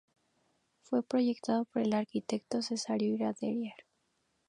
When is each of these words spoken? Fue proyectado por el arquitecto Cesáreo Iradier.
Fue 0.81 1.03
proyectado 1.03 1.65
por 1.65 1.83
el 1.83 1.93
arquitecto 1.93 2.63
Cesáreo 2.63 3.13
Iradier. 3.13 3.85